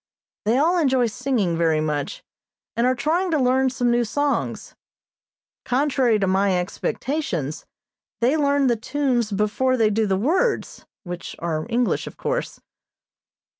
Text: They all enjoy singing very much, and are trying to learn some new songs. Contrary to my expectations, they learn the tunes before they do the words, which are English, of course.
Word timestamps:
They 0.45 0.57
all 0.57 0.79
enjoy 0.79 1.05
singing 1.05 1.55
very 1.55 1.79
much, 1.79 2.23
and 2.75 2.87
are 2.87 2.95
trying 2.95 3.29
to 3.29 3.37
learn 3.37 3.69
some 3.69 3.91
new 3.91 4.03
songs. 4.03 4.73
Contrary 5.63 6.17
to 6.17 6.25
my 6.25 6.57
expectations, 6.59 7.67
they 8.19 8.35
learn 8.35 8.65
the 8.65 8.75
tunes 8.75 9.31
before 9.31 9.77
they 9.77 9.91
do 9.91 10.07
the 10.07 10.17
words, 10.17 10.87
which 11.03 11.35
are 11.37 11.67
English, 11.69 12.07
of 12.07 12.17
course. 12.17 12.59